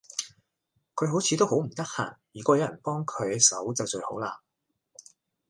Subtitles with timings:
[0.95, 4.27] 佢好似都好唔得閒，如果有人幫佢手就最好嘞